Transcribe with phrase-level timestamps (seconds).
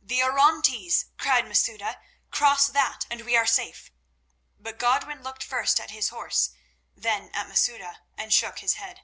[0.00, 1.98] "The Orontes!" cried Masouda.
[2.30, 3.90] "Cross that, and we are safe."
[4.56, 6.50] But Godwin looked first at his horse,
[6.94, 9.00] then at Masouda, and shook his head.